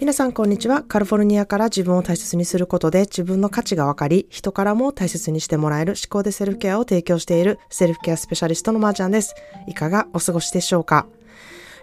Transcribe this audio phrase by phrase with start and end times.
[0.00, 0.82] 皆さんこんにちは。
[0.82, 9.36] カリフォルニアから自分を大切にすることで自分の価値が分かり、人からも大切にしてもらえる思考でセルフケアを提供しているセルフケアスペシャリストのまーちゃんです。
[9.68, 11.06] いかがお過ごしでしょうか？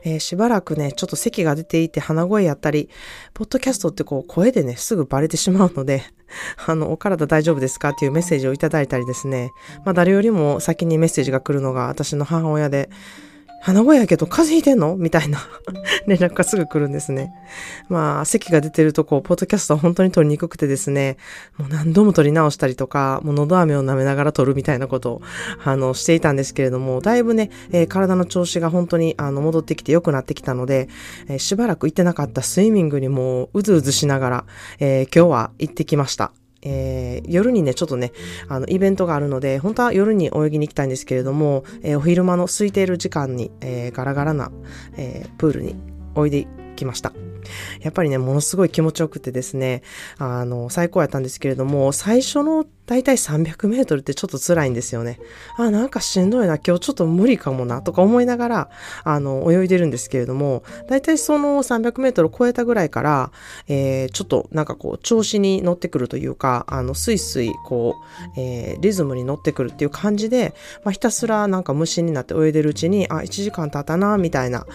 [0.03, 2.89] えー、しばらくね、ちょっと咳が出ていて鼻声やったり、
[3.33, 6.03] ポッドキャストってこう声でね、すぐバレてしまうので、
[6.67, 7.89] あの、お体大丈夫ですか？
[7.91, 9.51] っていうメッセージをいただいたりですね。
[9.85, 12.89] まあ誰よりも先にメッセージが来るのが私の母親で、
[13.61, 14.95] 鼻声やけど風邪ひいてんの？
[14.99, 15.39] みたいな
[16.07, 17.31] 連絡がすぐ来るんですね。
[17.89, 21.17] まあ、席が出てるとこう、ポッドキャストは本当に撮りにくくてですね、
[21.57, 25.21] もう何度も撮り直したりとか、もう喉飴を舐めながら撮るみたいなことを、
[25.63, 30.89] あの、していたんですけれども、だいぶね、えー、体の調子が本当に、あの、戻ってきて良くなってきたので、
[31.27, 34.45] えー、しばらく行ってなかったスイミングにもう、うずうずしながら、
[34.79, 36.31] えー、今日は行ってきました。
[36.63, 38.11] えー、夜にね、ちょっとね、
[38.47, 44.51] あの、イベントがあるので、本当は夜に泳ぎに行きたいんですけれども、えー、お昼間の空いている時間に、えー、ガラガラな、
[44.97, 45.75] えプールに
[46.17, 47.13] 泳いできました。
[47.81, 49.81] やっぱりね、ものすごい気持ちよくてですね、
[50.17, 55.19] あの、最高やったんですけれども、最初の大体300メートルってちょっと辛いんですよね。
[55.57, 58.69] あ、なんかしんどいな、今日ちょっと無理かもな、とか思いながら、
[59.03, 63.31] あの、泳いでるんですけれども、大体その300メートル超えたぐらいから、
[63.67, 67.95] えー、ちょっとなんかこう、調子に乗ってくるというか、あの、スイスイ、こ
[68.35, 74.65] う、えー、リズムに乗ってくるっていう感じで、まあ、ひたすらなんか無心になって泳いでるうちに、あ、1時間経ったな、みたいな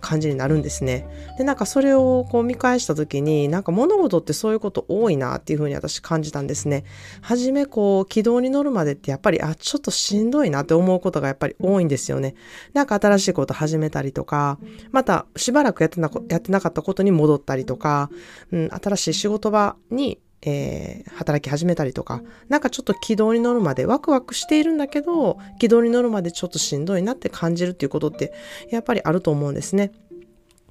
[0.00, 1.06] 感じになるんですね。
[1.38, 6.84] で、なんかそれをこう見返した時に、なんか物事ってそういうこと多いなっていうふうに私感じたんですね。
[7.20, 12.34] はじめこう軌道に乗るまでってやっぱり、あ、ちょっとしんどいなって思うことがやっぱり多いんですよね。
[12.72, 14.58] なんか新しいこと始めたりとか、
[14.90, 18.10] またしばらくやってなやってなかったことに戻ったりとか、
[18.50, 28.32] うん、新しい仕事場にえー、働き始めたりとか、なんかちょっと軌道に乗るまでワクワクしているんだけど、軌道に乗るまでちょっとしんどいなって感じるっていうことって、
[28.70, 29.92] やっぱりあると思うんですね。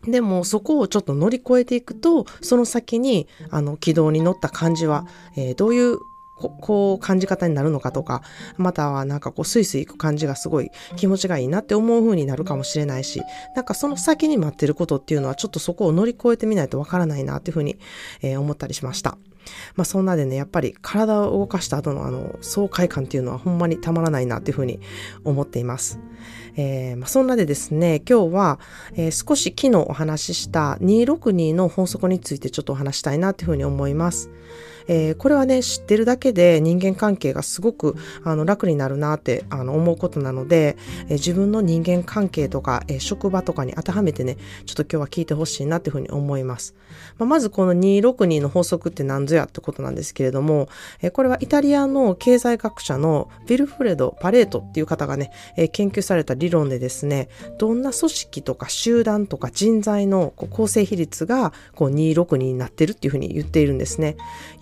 [0.03, 5.05] でもそこをちょっと乗り越えていくと、その先にあの軌道に乗った感じは、
[5.37, 5.99] えー、どういう
[6.49, 8.21] こう感じ方になるのかとか、
[8.57, 13.21] またはなんかこうスイスイ行く感じがすごい気持ちがいいなって思う風になるかもしれないし、
[13.55, 17.77] なんかその先に待ってることっていうのはちょっとそこを乗り越えてみないとわからないなっていう風に、
[18.21, 19.17] えー、思ったりしました。
[19.75, 24.79] まあそんなでね、やっぱり体を動かした後のあの爽快感っていうのはほんまにたまらないなっていう風に
[25.23, 25.99] 思っています。
[26.55, 28.59] えー、まあ、そんなでですね、今日は、
[28.93, 34.29] えー、少し昨日お話しした262の法則についてちょっとお話したいなっていうふうに思います。
[34.87, 40.77] えー、これはね、知ってるだけで人間関係がすごくあの楽になるなってあの思うことなので、
[41.07, 46.75] えー、自分の人間関係とか、えー、職場とかに当てはめてね、ちょっと今日は聞いてほしいなっていうふうに思います。
[47.17, 50.69] まあ、まずこの262の法則って何ぞやってことなんですけれども、
[51.01, 64.17] えこれはイタリアの経済学者のヴィルフレド・パレートっていう方がね、え研究された理論でですね、どんな組織とか集団とか人材の構成比率がこう262になってるっていうふうに言っているんですね。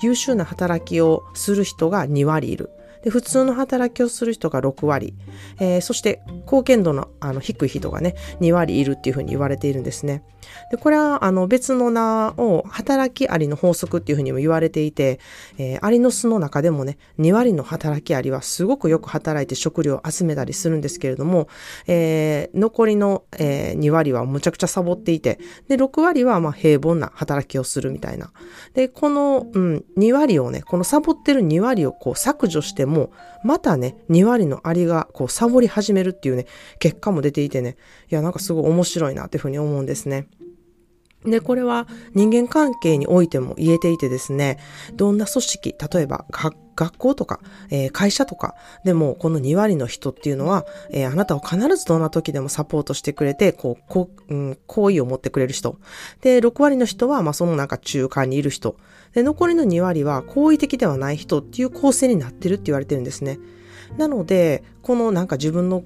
[0.10, 2.72] 優秀な働きをする人が2割いる。
[3.04, 5.14] で普通の働きをする人が6割、
[5.60, 10.24] えー、そして貢献度のあの低い人がね2割いるっていうふうに言われているんですね。
[10.72, 15.20] でこれはあの別の名を働きありの法則っていうふうにも言われていて、
[15.58, 21.48] えー、アリの巣の中でもね2割の働きありはすごくよく働いて食料を集めたりするんですけれども、
[21.88, 28.32] えー、残りの、えー、2割はむちゃくちゃサボっていてで6割はまあ平凡な働きをするみたいな。
[28.74, 33.12] でこの、うん、2割をねこのサボってる2割をこう削除しても、
[33.44, 36.46] またね、2割のアリがこうサボり始めるっていうね、
[36.80, 37.78] 結果も出ていてね、
[38.12, 40.28] いや、なんかすごい面白いなっていうふうに思うんですね。
[41.26, 44.58] で、これは人間関係においても言えていてですね、
[44.94, 55.78] どんな組織、例えば学校とか、えー、会社とかでもこの2割の人っていうのは、えー、あなたを必ずどんな時でもサポートしてくれて、こう、こう、うん、好意を持ってくれる人。
[56.22, 58.78] で、6割の人は、まあそのなんか中間にいる人。
[59.14, 63.40] で、残りの2割は好意的ではない人っていう構成になってるって言われてるんですね。
[63.98, 65.84] なので、このなんか自分の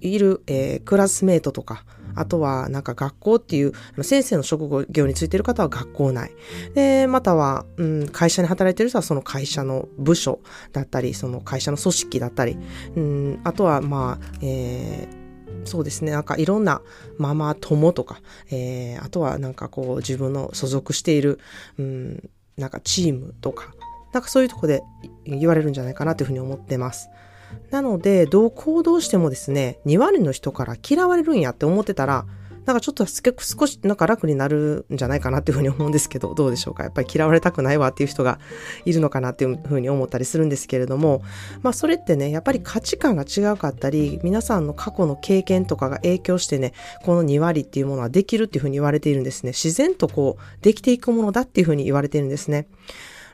[0.00, 1.84] いる、えー、クラスメートとか、
[2.14, 3.72] あとはなんか学校っていう
[4.02, 6.30] 先生の職業についてる方は学校内。
[6.74, 10.40] で、または、うん、会社に働いてる人はその会社の部署
[10.72, 12.58] だったり、その会社の組織だったり、
[12.96, 15.20] うん、あとはまあ、えー
[15.64, 16.12] そうですね。
[16.12, 16.80] なんかいろんな
[17.18, 18.20] ママ友とか、
[18.50, 21.38] えー、あとはなんかこう自分の所属している、
[21.78, 23.74] うん、なんかチームとか、
[24.12, 24.82] なんかそういうとこで
[25.24, 27.08] 言われるんじゃないかなというふうに思ってます。
[27.70, 32.26] なので、どう行動してもですね、2割の人から嫌われるんやって思ってたら、
[32.66, 36.84] なんかちょっと少しなんか楽になるんじゃないかなっていうふうに思うんですけど、どうでしょうか？
[36.84, 38.38] やっぱり嫌われたくないわっていう人が
[38.84, 41.22] いるのかなっていうふうに思ったりするんですけれども、
[41.62, 49.52] まあそれってね、やっぱり価値観が違うかったり、皆さんの過去の経験とかが影響してね、この2割っていうものはできるっていうふうに言われているんですね。
[49.52, 52.68] 自然とこう、できていくものだっていうふうに言われているんですね。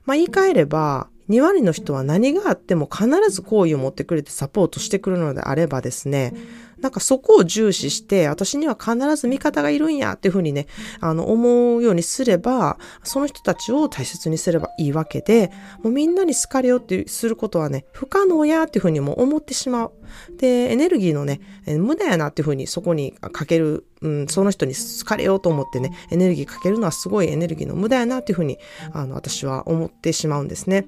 [0.04, 6.34] まあ言い換えれば、2割の人は何があっても必ず好意を持ってくれてサポートしてくるのであればですね、
[6.80, 10.66] なんかそこを重視して、私には必ず味方がいるんやっていうふうにね、
[11.00, 15.50] あの、思うようにすれば、その人たちを大切にすればいいわけで、
[15.82, 19.92] もうみんなに好かれようってすることはね、不可能やっていうふうにも思ってしまう。
[20.38, 28.58] で、エネルギーのね、無駄やなっていうふうにそこにかける、うん、その人に好かれようと思ってね、エネルギーかけるのはすごいエネルギーの無駄やなっていうふうに、
[28.92, 30.86] あの、私は思ってしまうんですね。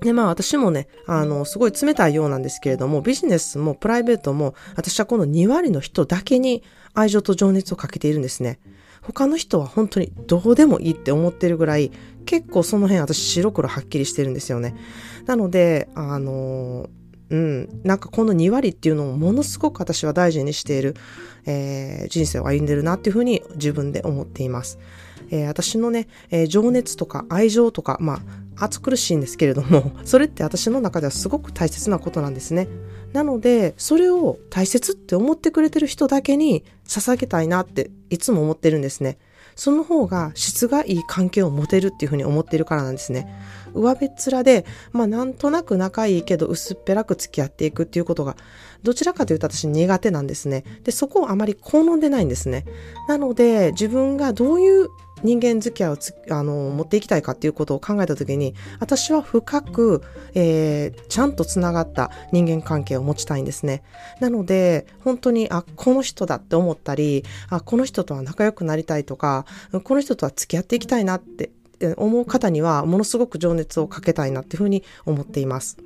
[0.00, 6.62] で、まあ私もね、あの、すごい冷たいようなんですけれども、ビジネスもプライベートも、私はこの2割の人だけに
[6.92, 8.58] 愛情と情熱をかけているんですね。
[9.02, 11.90] 他の人は本当にどうでもいいって思ってるぐらい、
[12.26, 14.74] 結構その辺私白黒はっきりしてるんですよね。
[15.26, 16.88] なので、あの
[17.30, 20.94] うん、なんかこの2割っていうのをものすごく私は大事にしている、
[21.46, 24.78] えー、人生を歩んでるなっていうふうに自分で思っています。
[25.30, 28.20] えー、私のね、えー、情熱とか愛情とか、まあ、
[28.56, 32.68] 暑苦しいんですけれども、 それって私の中ではすごく大切なことなんですね。
[33.12, 39.18] なので、それを大切って思ってくれてる人だけに捧げたいなっていつも思ってるんですね。
[39.56, 43.28] その方が質がいい関係を持てるっていうふうに思ってるからなんですね。
[43.72, 48.36] 上辺っ面で、まあなんとなく仲いいけど薄っぺらく付き合っていくっていうことが、
[48.82, 50.64] どちらかというと私苦手なんですね。
[50.84, 52.64] で、そこをあまり好んでないんですね。
[53.08, 54.88] なので、自分がどういう
[55.22, 55.96] 人間付き合いを
[56.30, 60.02] あの持っていきたいかっていうことを考えた時に私は深く、
[60.34, 63.82] えー、ちゃんとつながった人間関係を持ちたいんですね
[64.20, 69.46] なので本当にあこの人だって思ったりあこの人とは仲良くなりたいとか
[69.84, 71.50] この人とは付き合っていきたいなって
[71.96, 75.76] 思う方にはものすごく情熱をかけたいなっていうふうに思っています。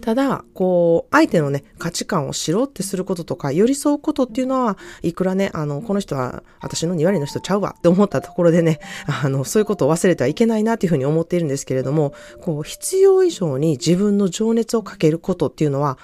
[0.00, 8.80] ただ、こう、相手のね、価値観を知ろうってすることとか、寄り添うことっていうのは、いくらね、あの、この人は私の2割の人ちゃうわって思ったところでね、
[9.22, 15.98] あの、そういうことを忘れてはいけないなっていうふうに思っているんですけれども、こう、必要以上に自分の情熱をかけることっていうのは、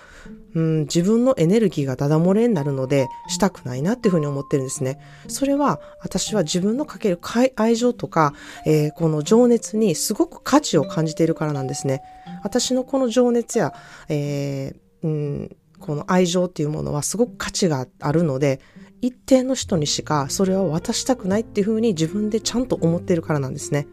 [0.54, 4.98] うん、自分のエネルギーがダダ漏れになるので、したくないなっていうふうに思ってるんですね。
[5.28, 7.18] それは、私は自分のかける
[7.56, 8.34] 愛情とか、
[8.66, 12.02] えー、この情熱にすごく価値を感じているからなんですね。
[12.42, 13.72] 私のこの情熱や、
[14.08, 18.60] えー、うん、この愛情っていうものはすごく価値があるので、
[19.00, 23.88] 一定の人にしかそれを渡したくないっていうふうに自分でちゃんと思ってるからなんですね。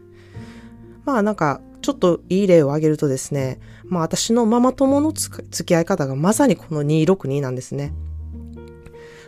[1.04, 7.92] まあなんかちょっといい例を挙げるとですね、まあ私のママ友の付き合い方がまさにこの262なんですね。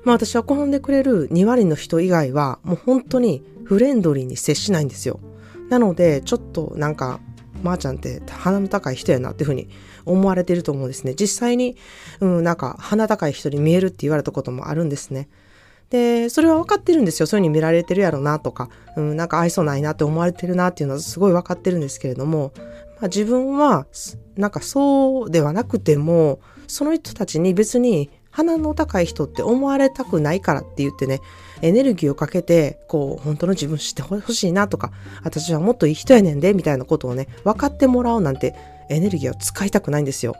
[0.04, 5.20] まあ私は好んでくれる2割の人以外はもう本当にフレンドリーに接しないんですよ。
[5.68, 7.20] なのでちょっとなんか
[7.62, 9.68] まー、あ、ちゃんって鼻の高い人やなっていうふうに
[10.04, 11.14] 思われてると思うんですね。
[11.14, 11.76] 実際に、
[12.20, 15.28] うん、なんか鼻高い人に見えるって言われたこともあるんですね。
[15.92, 17.26] で、それは分かってるんですよ。
[17.26, 22.52] そういう風に見られてるやろなとか、うん、なんか愛想ないなって思われてるなっていうのはすごい分かってるんですけれども、
[22.98, 23.86] まあ、自分は、
[24.36, 31.20] なんかそうではなくても、その人たちに別に鼻の高い人って思われたくないからって言ってね、
[31.60, 34.92] エネルギーをかけて、こう、本当の自分知ってほしいなとか、
[35.22, 38.54] 私はもっといい人やねんで、みたいなことをね、分かってもらおうなんて、
[38.88, 40.36] エネルギーを使いたくないんですよ。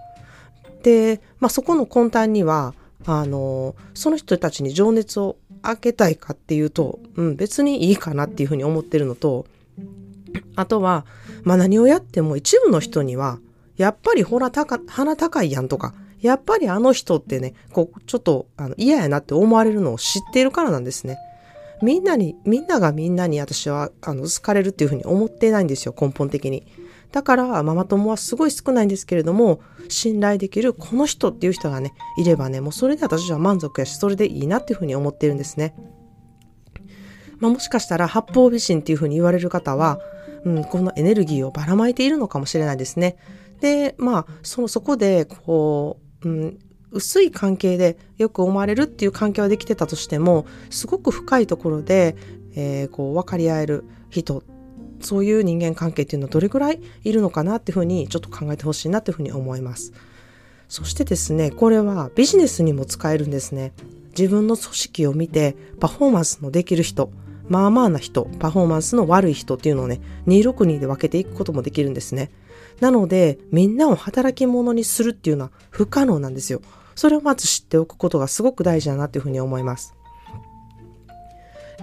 [0.82, 9.46] で、まあそこの根端には、あの、その人たちに情熱を開けたいかっていうと、うん、別にいいかなっていうふうに思ってるのと、
[10.56, 11.06] あとは、
[11.44, 13.38] まあ何をやっても一部の人には、
[13.76, 21.18] やっぱりほら高、鼻高いやんとか、やっぱりあの人ってね、こう、ちょっとあの嫌やなって思われるのを知っているからなんですね。
[21.82, 26.64] みんなに、みんながみんなに私は、あの、好かれるっていうふうに思ってないんですよ、根本的に。
[27.12, 35.74] だから、ママ友はすごい少ないんですけれども、信頼できるこの人っていう人がね、いればね、もうそれで私は満足やし、それでいいなっていうふうに思ってるんですね。
[37.38, 40.00] まあ、もしかしたら八方美人っていうふうに言われる方は、
[40.44, 43.16] うん、このエネルギーをばらまいているのかもしれないですね。
[43.60, 46.58] で、まあ、その、そこで、こう、うん、
[46.92, 52.16] 薄い関係でよく思われるっていう関係はできてたとしても、すごく深いところで、
[52.54, 54.42] えー、こう、分かり合える人
[55.02, 59.92] そういう人間関係っていうのはどれぐらいいるのかなっていうふうにちょっと考えてほしいなというふうに思います。
[60.68, 63.72] そしてですね、これはビジネスにも使えるんですね。
[64.16, 67.10] 自分の組織を見てパフォーマンスのできる人、
[67.48, 72.30] まあまあな人、パフォーマンスの悪い人っていうのをね、262で分けていくこともできるんですね。
[72.80, 76.62] なので、みんなを働き者にするっていうのは不可能なんですよ。
[76.94, 79.94] それをまず知っておくことがすごく大事だなっていうふうに思います。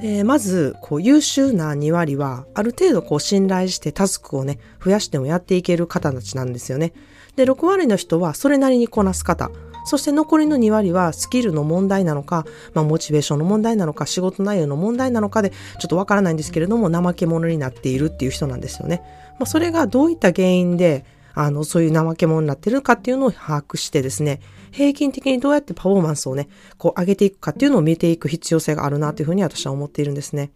[0.01, 6.93] でまず、こう、優秀な2割は、ある程度こう、信頼してタスクをね、増やしてもやっていける方たちなんですよね。
[7.35, 9.51] で、6割の人は、それなりにこなす方。
[9.85, 19.01] そして残りの2割はスキルの問題なのか、まあ、モチベーションの問題なのか、仕事内容の問題なのかで、ちょっとわからないんですけれども、怠け者になっているっていう人なんですよね。
[19.39, 30.51] まあ、それがどういった原因で、あの、そういう怠け者になってるかっていうのを把握してですね、平均的にどうやってパフォーマンスをね、こう上げていくかっていうのを見ていく必要性があるなというふうに私は思っているんですね。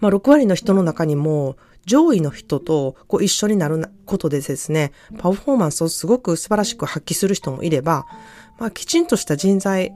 [0.00, 8.06] まあ、6割の人の中にも、上位の人とこう一緒になることでですね、パフォーマンスをすごく素晴らしく発揮する人もいれば、
[8.58, 9.92] まあ、きちんとした人材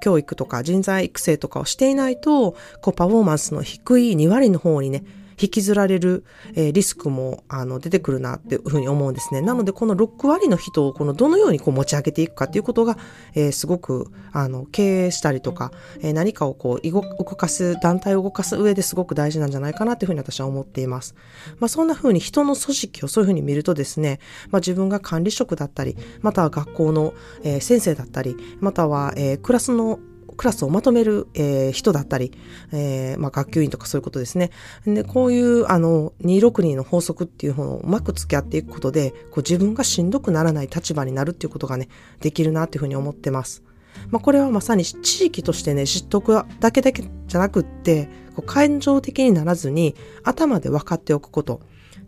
[0.00, 5.04] 教育とか人材育成とかをしていないと、こうパフォーマンスの低い2割の方にね、
[5.40, 9.40] 引きずられる、えー、リスクもあの出てくるなっていうふうに思うんですね。
[9.40, 12.98] なのでこの6割の人をこのどのようにこう持ち上げていくかっていうことが、
[13.34, 21.14] えー、すごくあの経営したりとか、えー、何かをこう動かす団体を動かす上ですごく大事なんじゃないかなというふうに私は思っています。
[21.58, 29.98] まあそんなふうに人の組織をそういうふうに見るとですね、まあ自分が管理職だったり、または学校の、えー、先生だったり、または、えー、クラスの
[30.38, 32.32] クラスをまとめる、えー、人だったり、
[32.72, 34.50] えー、まあ、学級委員とかそういうことですね。
[34.86, 41.88] で、こういう、あの、262の法則っていうものをうまく付き合っていくことで、こう自分がしんどくならない立場になるっていうことがね、
[42.20, 43.64] できるなっていうふうに思ってます。
[44.10, 51.60] まあ、これはまさに地域としてね、知っとくだけだけじゃなくって、こう感情的にならずに、頭で分かっておくこと。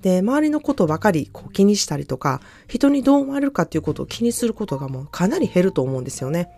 [0.03, 6.49] で、周りのことばかりこう気にしたりとか、人にどう思われるかっていうことを気にすることがもうかなり減ると思うんですよね。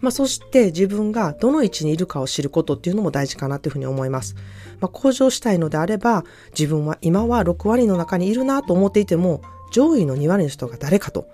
[0.00, 4.36] まあ、そして自分がどの位置にいるかを知ることっていうのも大事かなというふうに思います。
[4.80, 6.24] まあ、向上したいのであれば、
[6.58, 11.26] 自分は今は6割の中にいるなと思っていても、上位の2割の人が誰かと、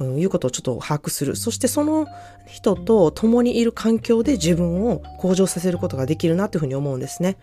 [0.00, 1.36] いうことをちょっと把握する。
[1.36, 2.06] そしてその
[2.46, 7.36] 人と共にいる環境で自分を向上させることができるなというふうに思うんですね。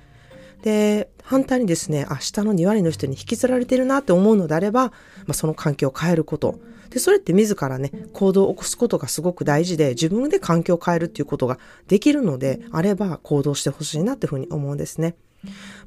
[0.64, 4.94] で、反対にですね、あ、下の2割の人に引きずられてるなって思うのであれば、ま
[5.30, 6.60] あ、その環境を変えること。
[6.96, 11.60] で、それって自らね、行動を起こすことがすごく大事で、自分で環境を変えるっていうことが
[11.90, 15.18] できるのであれば行動してほしいなっていうふうに思うんですね。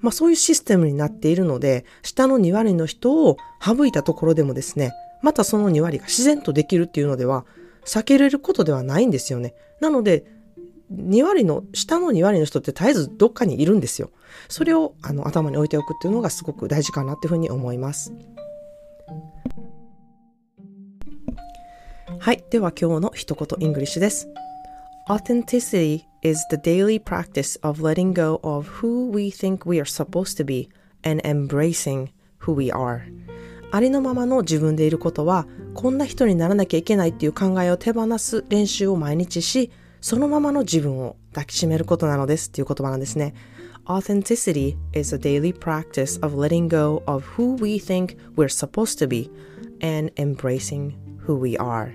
[0.03, 7.47] まあそういうシステムになっているので、下の2割の人を省いたところでもですね、またその2割が自然とできるっていうのでは、
[7.87, 9.55] 避けれることではないんですよね。
[9.81, 10.27] なので、
[10.93, 14.11] 2割の、下の2割の人って絶えずどっかにいるんですよ。
[14.51, 18.13] それをあの頭に置いておくっていうのがすごく大事かなっていうふうに思います。
[22.21, 22.45] はい。
[22.51, 24.29] では今日の一言イングリッシュです。
[25.09, 30.45] Authenticity is the daily practice of letting go of who we think we are supposed to
[30.45, 30.69] be
[31.05, 32.09] and embracing
[32.41, 33.03] who we are.
[33.71, 39.71] ありのままの自分でいることは、こんな人にならなきゃいけないっていう考えを手放す練習を毎日し、
[40.01, 43.35] そのままの自分を抱きしめることなのですっていう言葉なんですね。
[43.87, 49.31] Authenticity is a daily practice of letting go of who we think we're supposed to be
[49.81, 51.95] and embracing who we are.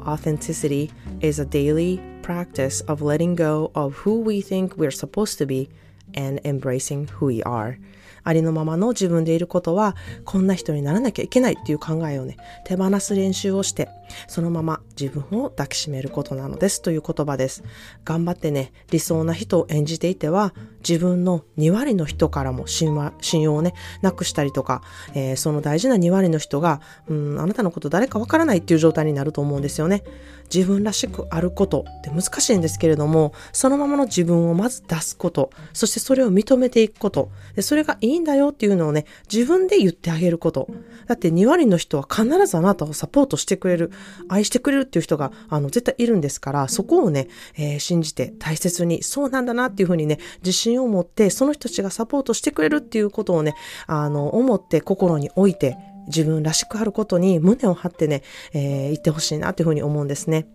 [0.00, 5.46] Authenticity is a daily practice of letting go of who we think we're supposed to
[5.46, 5.68] be
[6.14, 7.78] and embracing who we are.
[8.24, 13.88] ありのままの自分でいることは、こんな人にならなきゃいけないっていう考えをね、手放す練習をして、
[14.26, 17.62] そのまま自分を抱きしめることなのですという言葉です。
[18.04, 20.54] 頑張ってね、理想な人を演じていては、
[20.88, 22.94] 自分の2割の人からも信
[23.40, 24.82] 用をね、なくしたりとか、
[25.14, 30.04] えー、その大事な2割の人が、うん、あなたのこと誰かわからないっていう状態になると思うんですよね。
[30.52, 40.68] 自分らしくあることって難しいんですけれども、そのままの自分をまず出すこと、そしてそれを認めていくこと、でそれがいいんだよっていうのをね、自分で言ってあげること。
[41.06, 43.90] だって2割の人は必ずあなたをサポートしてくれる、
[44.28, 53.54] 愛してくれるっていう人が、あの、絶対いるんですから、そこをね、えー、信じて大切に、そうなんだなっていうふうにね、自信を持って、その人たちがサポートしてくれるっていうことをね、
[53.86, 55.76] あの、思って心に置いて、
[56.08, 58.22] 自分らしくあることに胸を張ってね、
[58.52, 60.48] えー、言ってほしいなというふうに思うんですね。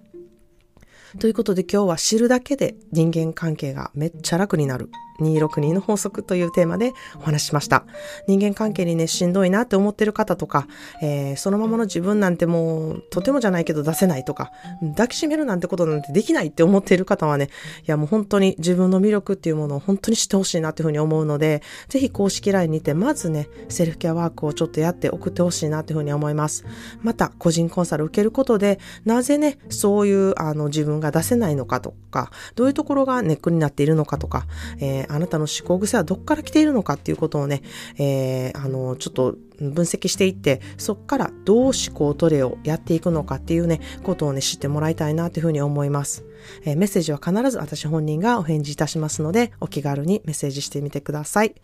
[1.20, 4.90] ということで今日は知るだけで人間関係がめっちゃ楽になる
[5.20, 7.86] 262の法則というテーマでお話ししました。
[8.28, 10.68] 人間関係にね、しんどいなって思ってる方とか、
[11.02, 14.52] えー、そのままの自分なんてもう、とてもじゃないけど出せないとか、
[14.96, 17.50] 抱きしめるなんてことなんてできないって思っている方はね、
[17.82, 26.66] いやもう本当に自分の魅力っていうものを本当に知ってほしいなっていうふうに思うので、ぜひ公式 LINE にて、まずね、セルフケアワークをちょっとやって送ってほしいなっていうふうに思います。
[27.02, 34.46] また、個人コンサル受けることで、なぜね、そういう、あの、自分が出せないのかとか、どういうところがネックになっているのかとか、
[34.80, 37.62] えーあなたの思考癖はどっから来ているのかっていうことをね、
[37.98, 46.26] えー、あの、ちょっと分析していって、そっからどう思考トレをやっていくのかっていうね、ことをね、知ってもらいたいなというふうに思います。
[46.66, 51.56] えー、メッセージは必ず私本人がお返事いたしますので、お気軽にメッセージしてみてください。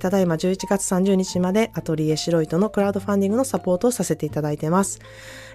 [0.00, 5.00] ただいま11月30日までアトリエシロイトのクラウドファンディングのサポートをさせていただいてます。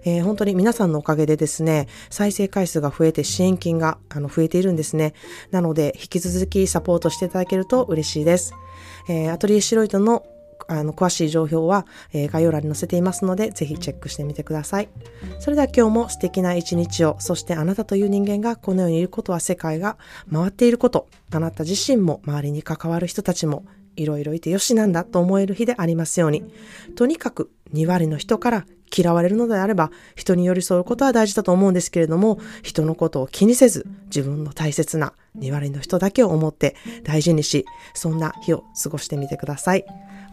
[0.05, 5.13] えー、本当に皆さんのおかげでですね、再生回数が増えて支援金があの増えているんですね。
[5.51, 8.53] なので、引き続きサポートしていただけると嬉しいです。
[9.07, 10.25] えー、アトリエシロイトの
[10.67, 14.89] あの詳しい情報は、えー、概要欄に載せていますので、ぜひチェックしてみてください。
[15.39, 19.98] それでは今日も素敵な一日を、そしてあなたという人間がこの世にいることは世界が
[20.31, 23.65] 回っていること、あなた自身も周りに関わる人たちも
[23.96, 26.44] いろいろいてよしなんだと思える日でありますように。
[26.96, 39.86] とにかく2割の人から嫌われるのであれば人に寄り添うことは大事だと思うんですけれども人のことを気にせず自分の大切な2割の人だけを思って大事にしそんな日を過ごしてみてください。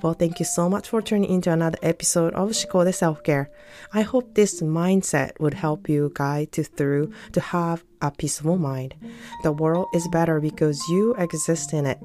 [0.02, 3.50] Well, thank you so much for tuning into another episode of Shikode Self-Care.
[3.93, 8.95] I hope this mindset would help you guide to through to have a peaceful mind.
[9.43, 11.99] The world is better because you exist in it.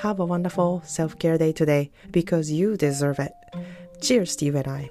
[0.00, 3.32] Have a wonderful self care day today because you deserve it.
[4.00, 4.88] Cheers you and I.